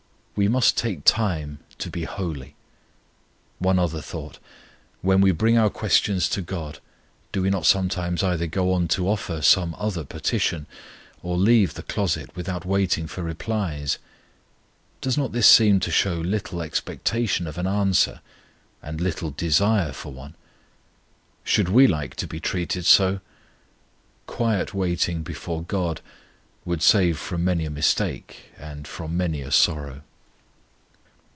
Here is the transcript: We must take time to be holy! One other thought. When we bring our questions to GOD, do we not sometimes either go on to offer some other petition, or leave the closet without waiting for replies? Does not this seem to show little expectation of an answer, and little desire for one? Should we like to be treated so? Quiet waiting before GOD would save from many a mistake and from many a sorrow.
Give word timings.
We 0.33 0.47
must 0.47 0.75
take 0.75 1.03
time 1.03 1.59
to 1.77 1.91
be 1.91 2.03
holy! 2.05 2.55
One 3.59 3.77
other 3.77 4.01
thought. 4.01 4.39
When 5.03 5.21
we 5.21 5.31
bring 5.31 5.55
our 5.55 5.69
questions 5.69 6.27
to 6.29 6.41
GOD, 6.41 6.79
do 7.31 7.43
we 7.43 7.51
not 7.51 7.67
sometimes 7.67 8.23
either 8.23 8.47
go 8.47 8.73
on 8.73 8.87
to 8.87 9.07
offer 9.07 9.43
some 9.43 9.75
other 9.77 10.03
petition, 10.03 10.65
or 11.21 11.37
leave 11.37 11.75
the 11.75 11.83
closet 11.83 12.31
without 12.35 12.65
waiting 12.65 13.05
for 13.05 13.21
replies? 13.21 13.99
Does 14.99 15.15
not 15.15 15.31
this 15.31 15.45
seem 15.47 15.79
to 15.81 15.91
show 15.91 16.15
little 16.15 16.63
expectation 16.63 17.45
of 17.45 17.59
an 17.59 17.67
answer, 17.67 18.21
and 18.81 18.99
little 18.99 19.29
desire 19.29 19.91
for 19.91 20.11
one? 20.11 20.33
Should 21.43 21.69
we 21.69 21.85
like 21.85 22.15
to 22.15 22.25
be 22.25 22.39
treated 22.39 22.87
so? 22.87 23.19
Quiet 24.25 24.73
waiting 24.73 25.21
before 25.21 25.61
GOD 25.61 26.01
would 26.65 26.81
save 26.81 27.19
from 27.19 27.43
many 27.45 27.65
a 27.65 27.69
mistake 27.69 28.45
and 28.57 28.87
from 28.87 29.15
many 29.15 29.41
a 29.43 29.51
sorrow. 29.51 30.01